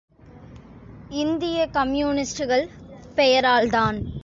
[1.09, 2.65] இந்திய கம்யூனிஸ்டுகள்
[3.15, 3.99] பெயரால்தான்.